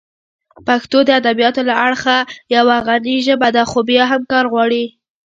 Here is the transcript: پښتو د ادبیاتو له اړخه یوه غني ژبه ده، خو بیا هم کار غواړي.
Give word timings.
پښتو 0.67 0.97
د 1.05 1.09
ادبیاتو 1.19 1.61
له 1.69 1.75
اړخه 1.87 2.17
یوه 2.55 2.75
غني 2.87 3.17
ژبه 3.27 3.49
ده، 3.55 3.63
خو 3.71 3.79
بیا 3.89 4.03
هم 4.11 4.21
کار 4.31 4.45
غواړي. 4.53 4.83